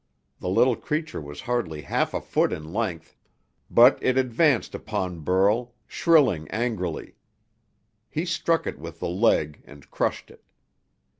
[0.39, 3.15] The little creature was hardly half a foot in length,
[3.69, 7.17] but it advanced upon Burl, shrilling angrily.
[8.09, 10.43] He struck it with the leg and crushed it.